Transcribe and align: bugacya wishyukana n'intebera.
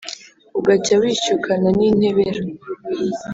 bugacya 0.53 0.93
wishyukana 1.01 1.67
n'intebera. 1.77 2.41